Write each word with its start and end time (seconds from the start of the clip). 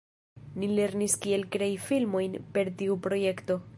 Ni 0.61 0.69
lernis 0.79 1.17
kiel 1.25 1.45
krei 1.57 1.69
filmojn 1.91 2.39
per 2.57 2.73
tiu 2.81 2.99
projekto. 3.09 3.61